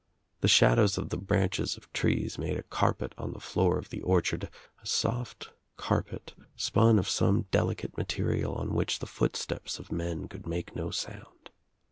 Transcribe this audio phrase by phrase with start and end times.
[0.39, 4.01] The shadows of the branches of trees made a carpe.t on the floor of the
[4.01, 4.49] orchard,
[4.81, 10.27] a soft carpet spun of some delicate ma terial on which the footsteps of men
[10.27, 11.51] could make no sound.